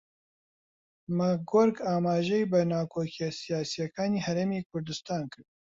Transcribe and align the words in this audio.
ماکگۆرک 1.17 1.77
ئاماژەی 1.87 2.49
بە 2.51 2.59
ناکۆکییە 2.73 3.29
سیاسییەکانی 3.41 4.23
هەرێمی 4.25 4.65
کوردستان 4.69 5.23
کرد 5.31 5.47